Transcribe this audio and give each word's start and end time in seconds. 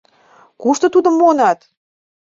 Кушто 0.61 0.85
тудым 0.93 1.15
муынат?» 1.19 1.59